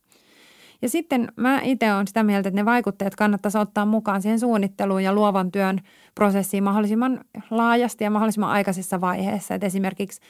[0.82, 5.04] Ja sitten mä itse olen sitä mieltä, että ne vaikuttajat kannattaisi ottaa mukaan siihen suunnitteluun
[5.04, 5.80] ja luovan työn
[6.16, 9.56] prosessiin mahdollisimman laajasti ja mahdollisimman aikaisessa vaiheessa.
[9.56, 10.22] Että esimerkiksi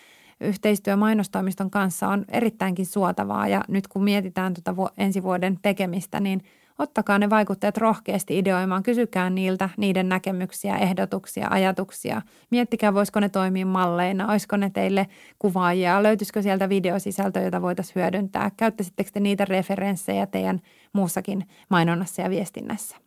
[0.42, 6.42] yhteistyö mainostoimiston kanssa on erittäinkin suotavaa ja nyt kun mietitään tuota ensi vuoden tekemistä, niin–
[6.80, 12.22] ottakaa ne vaikuttajat rohkeasti ideoimaan, kysykää niiltä niiden näkemyksiä, ehdotuksia, ajatuksia.
[12.52, 15.08] Miettikää, voisiko ne toimia malleina, olisiko ne teille
[15.40, 18.52] kuvaajia, löytyisikö sieltä videosisältöä, jota voitaisiin hyödyntää.
[18.58, 20.62] Käyttäisittekö te niitä referenssejä teidän
[20.94, 23.05] muussakin mainonnassa ja viestinnässä?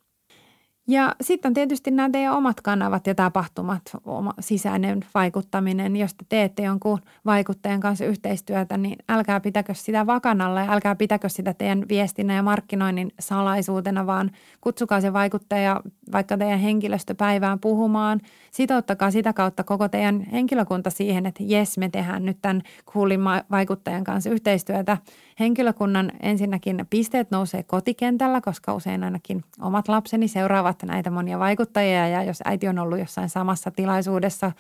[0.91, 5.97] Ja sitten on tietysti nämä teidän omat kanavat ja tapahtumat, oma sisäinen vaikuttaminen.
[5.97, 11.29] Jos te teette jonkun vaikuttajan kanssa yhteistyötä, niin älkää pitäkö sitä vakanalla ja älkää pitäkö
[11.29, 15.81] sitä teidän viestinnän ja markkinoinnin salaisuutena, vaan kutsukaa se vaikuttaja
[16.13, 18.21] vaikka teidän henkilöstöpäivään puhumaan.
[18.51, 23.21] Sitouttakaa sitä kautta koko teidän henkilökunta siihen, että jes, me tehdään nyt tämän kuulin
[23.51, 24.97] vaikuttajan kanssa yhteistyötä.
[25.41, 32.09] Henkilökunnan ensinnäkin pisteet nousee kotikentällä, koska usein ainakin omat lapseni seuraavat näitä monia vaikuttajia.
[32.09, 34.53] Ja jos äiti on ollut jossain samassa tilaisuudessa–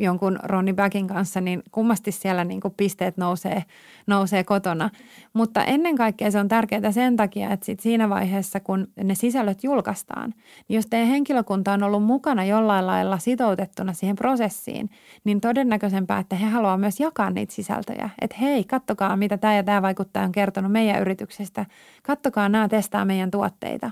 [0.00, 3.64] jonkun Ronnie Backin kanssa, niin kummasti siellä niin kuin pisteet nousee,
[4.06, 4.90] nousee kotona.
[5.32, 9.64] Mutta ennen kaikkea se on tärkeää sen takia, että sit siinä vaiheessa, kun ne sisällöt
[9.64, 10.34] julkaistaan,
[10.68, 14.90] niin jos teidän henkilökunta on ollut mukana jollain lailla sitoutettuna siihen prosessiin,
[15.24, 18.10] niin todennäköisempää, että he haluavat myös jakaa niitä sisältöjä.
[18.20, 21.66] Että hei, kattokaa mitä tämä ja tämä vaikuttaja on kertonut meidän yrityksestä.
[22.02, 23.90] Kattokaa nämä testaa meidän tuotteita.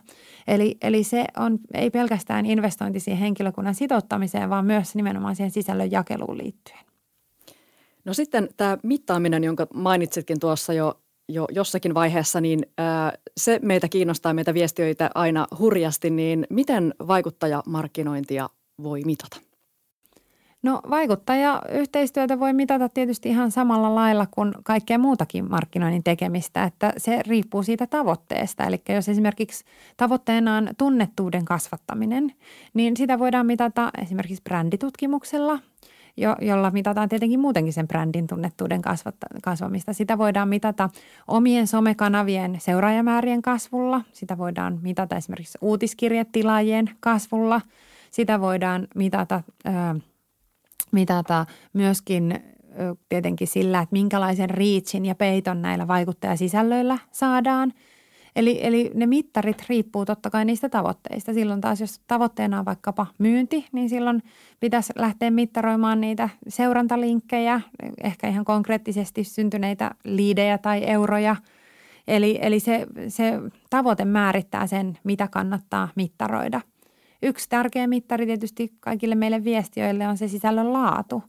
[0.49, 5.93] Eli, eli se on ei pelkästään investointi siihen henkilökunnan sitouttamiseen, vaan myös nimenomaan siihen sisällön
[5.99, 6.79] jakeluun liittyen.
[8.05, 13.89] No sitten tämä mittaaminen, jonka mainitsitkin tuossa jo, jo jossakin vaiheessa, niin ää, se meitä
[13.89, 18.49] kiinnostaa, meitä viestiöitä aina hurjasti, niin miten vaikuttajamarkkinointia
[18.83, 19.48] voi mitata?
[20.63, 27.23] No vaikuttajayhteistyötä voi mitata tietysti ihan samalla lailla kuin kaikkea muutakin markkinoinnin tekemistä, että se
[27.27, 28.65] riippuu siitä tavoitteesta.
[28.65, 29.65] Eli jos esimerkiksi
[29.97, 32.33] tavoitteena on tunnettuuden kasvattaminen,
[32.75, 35.59] niin sitä voidaan mitata esimerkiksi bränditutkimuksella,
[36.17, 38.83] jo, jolla mitataan tietenkin muutenkin sen brändin tunnettuuden
[39.43, 39.93] kasvamista.
[39.93, 40.91] Sitä voidaan mitata
[41.29, 47.61] omien somekanavien seuraajamäärien kasvulla, sitä voidaan mitata esimerkiksi uutiskirjetilaajien kasvulla,
[48.11, 49.43] sitä voidaan mitata–
[50.93, 52.41] mitata myöskin
[53.09, 57.73] tietenkin sillä, että minkälaisen reachin ja peiton näillä vaikuttajasisällöillä saadaan.
[58.37, 61.35] Eli, eli ne mittarit riippuu totta kai niistä tavoitteista.
[61.35, 64.23] Silloin taas, jos tavoitteena on vaikkapa myynti, niin silloin
[64.61, 67.61] pitäisi lähteä mittaroimaan niitä seurantalinkkejä,
[68.03, 71.37] ehkä ihan konkreettisesti syntyneitä liidejä tai euroja.
[72.09, 73.33] Eli, eli se, se
[73.71, 76.61] tavoite määrittää sen, mitä kannattaa mittaroida–
[77.23, 81.23] Yksi tärkeä mittari tietysti kaikille meille viestiöille on se sisällön laatu.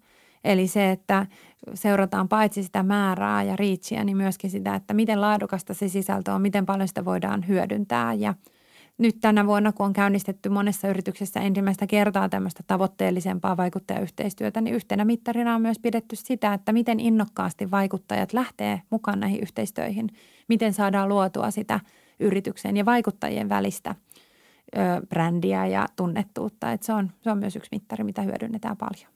[0.44, 1.26] Eli se, että
[1.74, 6.42] seurataan paitsi sitä määrää ja reachia, niin myöskin sitä, että miten laadukasta se sisältö on,
[6.42, 8.14] miten paljon sitä voidaan hyödyntää.
[8.14, 8.34] Ja
[8.98, 15.06] nyt tänä vuonna, kun on käynnistetty monessa yrityksessä ensimmäistä kertaa tämmöistä tavoitteellisempaa vaikuttajayhteistyötä, niin yhtenä
[15.06, 20.10] mittarina on myös pidetty sitä, että miten innokkaasti vaikuttajat lähtee mukaan näihin yhteistöihin,
[20.48, 21.80] miten saadaan luotua sitä
[22.20, 23.96] yrityksen ja vaikuttajien välistä
[24.78, 26.72] ö, brändiä ja tunnettuutta.
[26.72, 29.12] Et se, on, se on myös yksi mittari, mitä hyödynnetään paljon.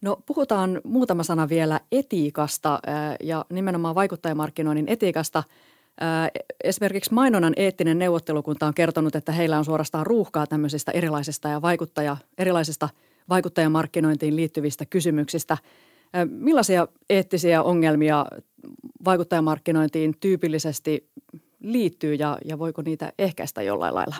[0.00, 2.80] No puhutaan muutama sana vielä etiikasta
[3.22, 5.42] ja nimenomaan vaikuttajamarkkinoinnin etiikasta.
[6.64, 12.16] Esimerkiksi mainonnan eettinen neuvottelukunta on kertonut, että heillä on suorastaan ruuhkaa tämmöisistä erilaisista ja vaikuttaja,
[12.38, 12.88] erilaisista
[13.28, 15.58] vaikuttajamarkkinointiin liittyvistä kysymyksistä.
[16.30, 18.26] Millaisia eettisiä ongelmia
[19.04, 21.08] vaikuttajamarkkinointiin tyypillisesti
[21.60, 24.16] liittyy ja, ja voiko niitä ehkäistä jollain lailla?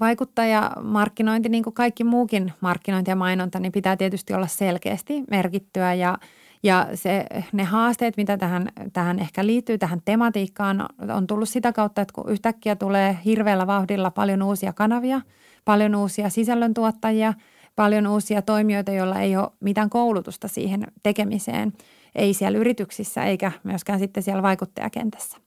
[0.00, 6.18] Vaikuttajamarkkinointi, niin kuin kaikki muukin markkinointi ja mainonta, niin pitää tietysti olla selkeästi merkittyä ja
[6.64, 12.02] ja se, ne haasteet, mitä tähän, tähän ehkä liittyy, tähän tematiikkaan, on tullut sitä kautta,
[12.02, 15.20] että kun yhtäkkiä tulee hirveällä vauhdilla paljon uusia kanavia,
[15.64, 17.34] paljon uusia sisällöntuottajia,
[17.76, 21.72] paljon uusia toimijoita, joilla ei ole mitään koulutusta siihen tekemiseen,
[22.14, 25.38] ei siellä yrityksissä eikä myöskään sitten siellä vaikuttajakentässä.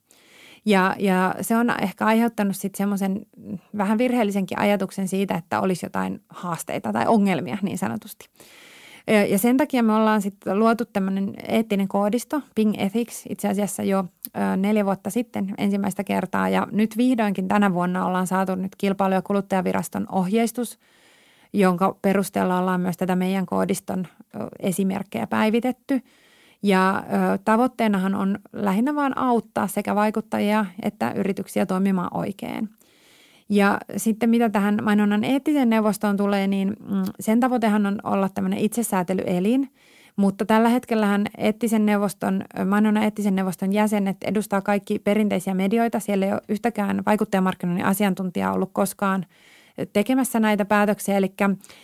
[0.66, 3.26] Ja, ja se on ehkä aiheuttanut sitten semmoisen
[3.78, 8.28] vähän virheellisenkin ajatuksen siitä, että olisi jotain haasteita tai ongelmia niin sanotusti.
[9.28, 14.04] Ja sen takia me ollaan sitten luotu tämmöinen eettinen koodisto, Ping Ethics, itse asiassa jo
[14.56, 16.48] neljä vuotta sitten ensimmäistä kertaa.
[16.48, 20.78] Ja nyt vihdoinkin tänä vuonna ollaan saatu nyt kilpailu- ja kuluttajaviraston ohjeistus,
[21.52, 24.06] jonka perusteella ollaan myös tätä meidän koodiston
[24.60, 26.00] esimerkkejä päivitetty–
[26.66, 32.68] ja ö, tavoitteenahan on lähinnä vain auttaa sekä vaikuttajia että yrityksiä toimimaan oikein.
[33.48, 38.58] Ja sitten mitä tähän mainonnan eettisen neuvostoon tulee, niin mm, sen tavoitehan on olla tämmöinen
[38.58, 39.70] itsesäätelyelin,
[40.16, 46.00] mutta tällä hetkellähän eettisen neuvoston, mainonnan eettisen neuvoston jäsenet edustaa kaikki perinteisiä medioita.
[46.00, 49.26] Siellä ei ole yhtäkään vaikuttajamarkkinoinnin asiantuntijaa ollut koskaan–
[49.92, 51.16] tekemässä näitä päätöksiä.
[51.16, 51.32] Eli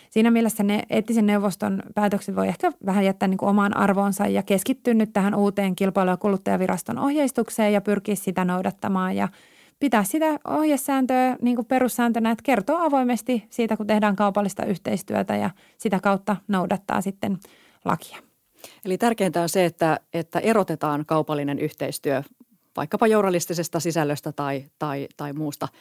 [0.09, 4.43] siinä mielessä ne eettisen neuvoston päätökset voi ehkä vähän jättää niin kuin omaan arvoonsa ja
[4.43, 9.29] keskittyä nyt tähän uuteen kilpailu- ja kuluttajaviraston ohjeistukseen ja pyrkiä sitä noudattamaan ja
[9.79, 15.49] pitää sitä ohjesääntöä niin kuin perussääntönä, että kertoo avoimesti siitä, kun tehdään kaupallista yhteistyötä ja
[15.77, 17.37] sitä kautta noudattaa sitten
[17.85, 18.17] lakia.
[18.85, 22.23] Eli tärkeintä on se, että, että erotetaan kaupallinen yhteistyö
[22.77, 25.67] vaikkapa journalistisesta sisällöstä tai, tai, tai muusta–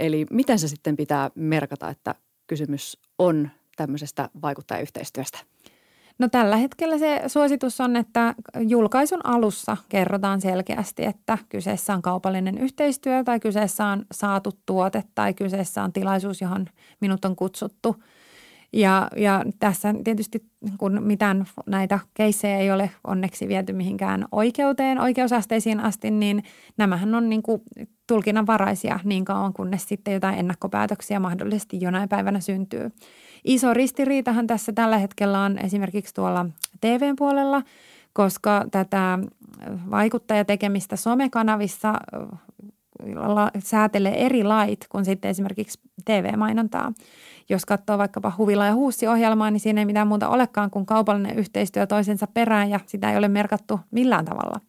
[0.00, 2.14] Eli miten se sitten pitää merkata, että
[2.46, 5.38] kysymys on tämmöisestä vaikuttajayhteistyöstä?
[6.18, 12.58] No tällä hetkellä se suositus on, että julkaisun alussa kerrotaan selkeästi, että kyseessä on kaupallinen
[12.58, 16.66] yhteistyö tai kyseessä on saatu tuote tai kyseessä on tilaisuus, johon
[17.00, 17.96] minut on kutsuttu–
[18.72, 20.44] ja, ja tässä tietysti
[20.78, 26.42] kun mitään näitä keissejä ei ole onneksi viety mihinkään oikeuteen, oikeusasteisiin asti, niin
[26.76, 27.62] nämähän on niin kuin
[28.06, 32.90] tulkinnanvaraisia niin kauan, kunnes sitten jotain ennakkopäätöksiä mahdollisesti jonain päivänä syntyy.
[33.44, 36.46] Iso ristiriitahan tässä tällä hetkellä on esimerkiksi tuolla
[36.80, 37.62] TV-puolella,
[38.12, 39.18] koska tätä
[39.90, 41.94] vaikuttajatekemistä somekanavissa
[43.58, 46.92] säätelee eri lait kuin sitten esimerkiksi TV-mainontaa.
[47.48, 51.86] Jos katsoo vaikkapa Huvila ja Huussi-ohjelmaa, niin siinä ei mitään muuta olekaan kuin kaupallinen yhteistyö
[51.86, 54.60] toisensa perään ja sitä ei ole merkattu millään tavalla.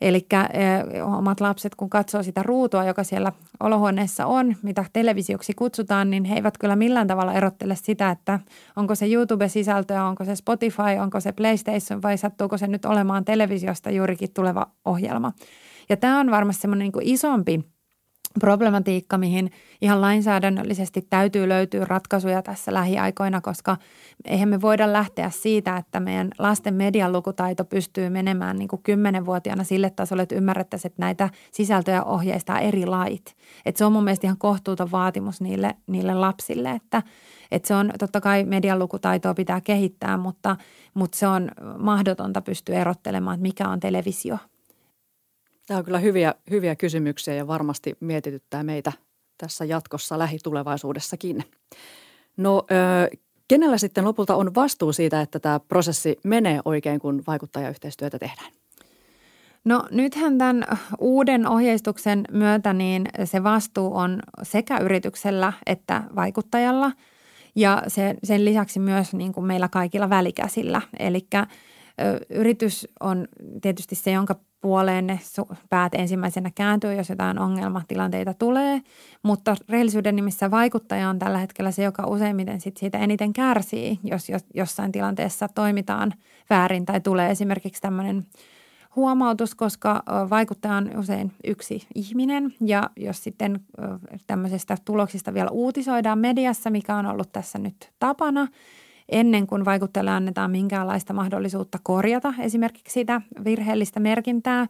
[0.00, 6.10] Eli eh, omat lapset, kun katsoo sitä ruutua, joka siellä olohuoneessa on, mitä televisioksi kutsutaan,
[6.10, 8.40] niin he eivät kyllä millään tavalla erottele sitä, että
[8.76, 13.90] onko se YouTube-sisältöä, onko se Spotify, onko se PlayStation vai sattuuko se nyt olemaan televisiosta
[13.90, 15.32] juurikin tuleva ohjelma.
[15.88, 17.60] Ja tämä on varmasti semmoinen niin isompi
[18.40, 23.76] problematiikka, mihin ihan lainsäädännöllisesti täytyy löytyä ratkaisuja tässä lähiaikoina, koska
[24.24, 29.64] eihän me voida lähteä siitä, että meidän lasten median lukutaito pystyy menemään niin kuin kymmenenvuotiaana
[29.64, 33.36] sille tasolle, että ymmärrettäisiin, että näitä sisältöjä ohjeistaa eri lait.
[33.66, 37.02] Että se on mun mielestä ihan kohtuuton vaatimus niille, niille lapsille, että,
[37.50, 40.56] että se on totta kai median lukutaitoa pitää kehittää, mutta,
[40.94, 44.38] mutta se on mahdotonta pystyä erottelemaan, että mikä on televisio–
[45.68, 48.92] Tämä on kyllä hyviä, hyviä kysymyksiä ja varmasti mietityttää meitä
[49.38, 51.44] tässä jatkossa lähitulevaisuudessakin.
[52.36, 52.66] No,
[53.48, 58.52] kenellä sitten lopulta on vastuu siitä, että tämä prosessi menee oikein, kun vaikuttajayhteistyötä tehdään?
[59.64, 60.64] No nythän tämän
[60.98, 66.92] uuden ohjeistuksen myötä niin se vastuu on sekä yrityksellä että vaikuttajalla
[67.56, 70.82] ja se, sen lisäksi myös niin kuin meillä kaikilla välikäsillä.
[70.98, 71.26] Eli
[72.30, 73.28] yritys on
[73.62, 75.20] tietysti se, jonka puoleen ne
[75.70, 78.82] päät ensimmäisenä kääntyy, jos jotain ongelmatilanteita tulee.
[79.22, 84.28] Mutta rehellisyyden nimissä vaikuttaja on tällä hetkellä se, joka useimmiten sit siitä eniten kärsii, jos
[84.54, 86.14] jossain tilanteessa toimitaan
[86.50, 88.26] väärin tai tulee esimerkiksi tämmöinen
[88.96, 93.60] huomautus, koska vaikuttaja on usein yksi ihminen ja jos sitten
[94.26, 98.48] tämmöisestä tuloksista vielä uutisoidaan mediassa, mikä on ollut tässä nyt tapana,
[99.08, 104.66] ennen kuin vaikuttajalle annetaan minkäänlaista mahdollisuutta korjata esimerkiksi sitä virheellistä merkintää,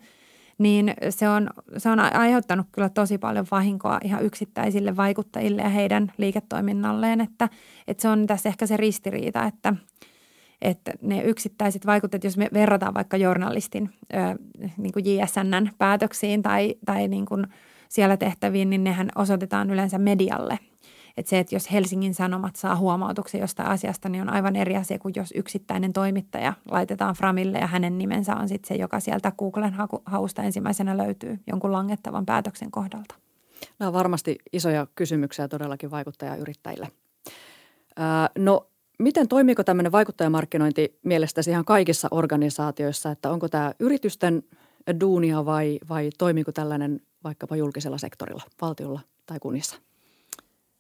[0.59, 6.13] niin se on, se on aiheuttanut kyllä tosi paljon vahinkoa ihan yksittäisille vaikuttajille ja heidän
[6.17, 7.49] liiketoiminnalleen, että,
[7.89, 9.75] että se on tässä ehkä se ristiriita, että,
[10.63, 13.91] että ne yksittäiset vaikuttajat, jos me verrataan vaikka journalistin
[14.77, 17.47] niin kuin JSNn päätöksiin tai, tai niin kuin
[17.89, 20.59] siellä tehtäviin, niin nehän osoitetaan yleensä medialle
[21.19, 24.99] että se, että jos Helsingin Sanomat saa huomautuksen jostain asiasta, niin on aivan eri asia
[24.99, 29.75] kuin jos yksittäinen toimittaja laitetaan Framille ja hänen nimensä on sitten se, joka sieltä Googlen
[30.05, 33.15] hausta ensimmäisenä löytyy jonkun langettavan päätöksen kohdalta.
[33.79, 36.89] Nämä on varmasti isoja kysymyksiä todellakin vaikuttajayrittäjille.
[38.39, 38.67] no
[38.99, 44.43] miten toimiiko tämmöinen vaikuttajamarkkinointi mielestäsi ihan kaikissa organisaatioissa, että onko tämä yritysten
[45.01, 49.77] duunia vai, vai toimiiko tällainen vaikkapa julkisella sektorilla, valtiolla tai kunnissa?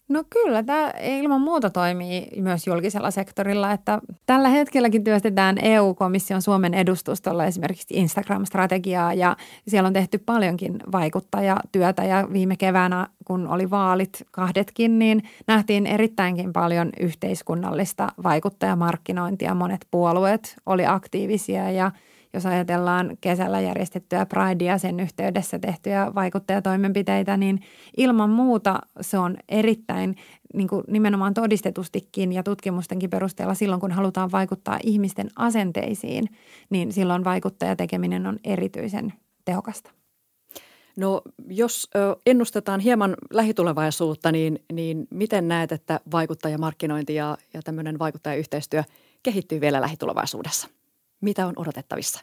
[0.08, 6.74] No kyllä, tämä ilman muuta toimii myös julkisella sektorilla, että tällä hetkelläkin työstetään EU-komission Suomen
[6.74, 9.36] edustustolla esimerkiksi Instagram-strategiaa ja
[9.68, 16.52] siellä on tehty paljonkin vaikuttajatyötä ja viime keväänä, kun oli vaalit kahdetkin, niin nähtiin erittäinkin
[16.52, 19.54] paljon yhteiskunnallista vaikuttajamarkkinointia.
[19.54, 21.90] Monet puolueet oli aktiivisia ja–
[22.32, 27.60] jos ajatellaan kesällä järjestettyä Pridea sen yhteydessä tehtyjä vaikuttajatoimenpiteitä, niin
[27.96, 30.16] ilman muuta se on erittäin
[30.54, 36.28] niin kuin nimenomaan todistetustikin ja tutkimustenkin perusteella silloin, kun halutaan vaikuttaa ihmisten asenteisiin,
[36.70, 39.12] niin silloin vaikuttajatekeminen on erityisen
[39.44, 39.90] tehokasta.
[40.96, 41.90] No jos
[42.26, 48.84] ennustetaan hieman lähitulevaisuutta, niin, niin miten näet, että vaikuttajamarkkinointi ja, ja tämmöinen vaikuttajayhteistyö
[49.22, 50.68] kehittyy vielä lähitulevaisuudessa?
[51.20, 52.20] Mitä on odotettavissa?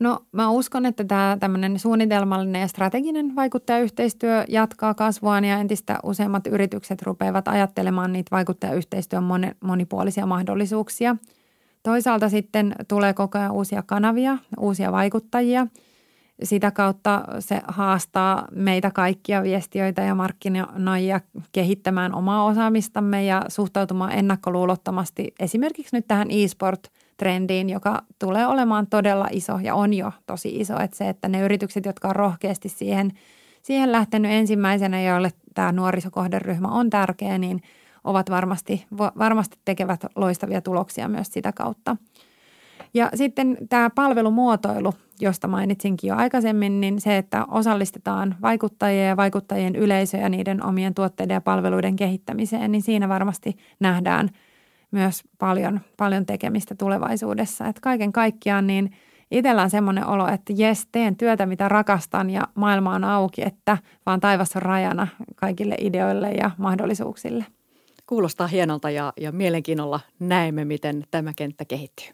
[0.00, 6.46] No mä uskon, että tämä tämmöinen suunnitelmallinen ja strateginen vaikuttajayhteistyö jatkaa kasvuaan ja entistä useammat
[6.46, 9.24] yritykset rupeavat ajattelemaan niitä vaikuttajayhteistyön
[9.60, 11.16] monipuolisia mahdollisuuksia.
[11.82, 15.66] Toisaalta sitten tulee koko ajan uusia kanavia, uusia vaikuttajia.
[16.42, 21.20] Sitä kautta se haastaa meitä kaikkia viestiöitä ja markkinoijia
[21.52, 26.80] kehittämään omaa osaamistamme ja suhtautumaan ennakkoluulottomasti esimerkiksi nyt tähän e-sport–
[27.20, 30.80] trendiin, joka tulee olemaan todella iso ja on jo tosi iso.
[30.80, 33.10] Että se, että ne yritykset, jotka on rohkeasti siihen,
[33.62, 37.62] siihen lähtenyt ensimmäisenä, joille tämä nuorisokohderyhmä on tärkeä, niin
[38.04, 41.96] ovat varmasti, varmasti tekevät loistavia tuloksia myös sitä kautta.
[42.94, 49.76] Ja sitten tämä palvelumuotoilu, josta mainitsinkin jo aikaisemmin, niin se, että osallistetaan vaikuttajia ja vaikuttajien
[49.76, 54.30] yleisöjä niiden omien tuotteiden ja palveluiden kehittämiseen, niin siinä varmasti nähdään–
[54.90, 57.66] myös paljon, paljon tekemistä tulevaisuudessa.
[57.66, 58.90] Että kaiken kaikkiaan niin
[59.30, 63.78] itsellä on semmoinen olo, että jes, teen työtä, mitä rakastan ja maailma on auki, että
[64.06, 67.44] vaan taivas on rajana kaikille ideoille ja mahdollisuuksille.
[68.06, 72.06] Kuulostaa hienolta ja, ja mielenkiinnolla näemme, miten tämä kenttä kehittyy.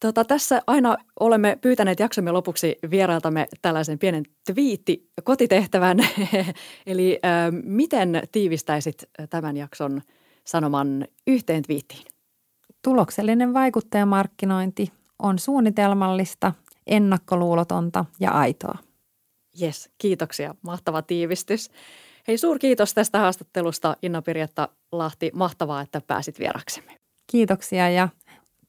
[0.00, 5.98] Tota, tässä aina olemme pyytäneet jaksomme lopuksi vierailtamme tällaisen pienen twiitti kotitehtävän.
[6.86, 10.02] Eli äh, miten tiivistäisit tämän jakson
[10.46, 12.06] sanoman yhteen twiittiin?
[12.82, 16.52] Tuloksellinen vaikuttajamarkkinointi on suunnitelmallista,
[16.86, 18.78] ennakkoluulotonta ja aitoa.
[19.62, 20.54] Yes, kiitoksia.
[20.62, 21.70] Mahtava tiivistys.
[22.28, 25.30] Hei, kiitos tästä haastattelusta Inna Pirjetta Lahti.
[25.34, 26.96] Mahtavaa, että pääsit vieraksemme.
[27.26, 28.08] Kiitoksia ja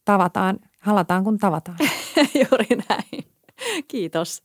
[0.05, 1.77] tavataan, halataan kun tavataan.
[2.51, 3.25] Juuri näin.
[3.87, 4.43] Kiitos.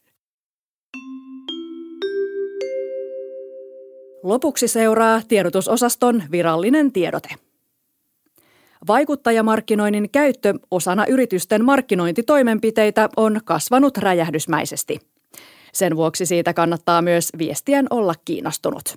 [4.22, 7.28] Lopuksi seuraa tiedotusosaston virallinen tiedote.
[8.88, 15.00] Vaikuttajamarkkinoinnin käyttö osana yritysten markkinointitoimenpiteitä on kasvanut räjähdysmäisesti.
[15.72, 18.94] Sen vuoksi siitä kannattaa myös viestien olla kiinnostunut.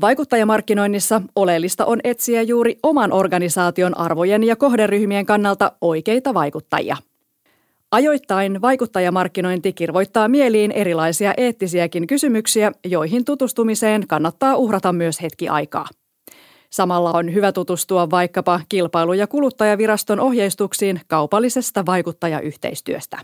[0.00, 6.96] Vaikuttajamarkkinoinnissa oleellista on etsiä juuri oman organisaation arvojen ja kohderyhmien kannalta oikeita vaikuttajia–
[7.90, 15.86] Ajoittain vaikuttajamarkkinointi kirvoittaa mieliin erilaisia eettisiäkin kysymyksiä, joihin tutustumiseen kannattaa uhrata myös hetki aikaa.
[16.70, 23.18] Samalla on hyvä tutustua vaikkapa kilpailu- ja kuluttajaviraston ohjeistuksiin kaupallisesta vaikuttajayhteistyöstä.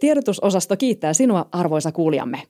[0.00, 2.42] Tiedotusosasto kiittää sinua, arvoisa kuulijamme.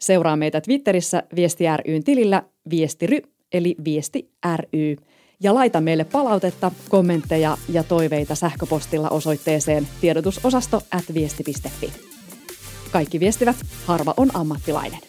[0.00, 1.64] Seuraa meitä Twitterissä Viesti
[2.04, 3.18] tilillä Viestiry
[3.52, 4.96] eli Viesti ry
[5.40, 11.92] Ja laita meille palautetta, kommentteja ja toiveita sähköpostilla osoitteeseen tiedotusosasto at viesti.fi.
[12.90, 15.00] Kaikki viestivät, harva on ammattilainen.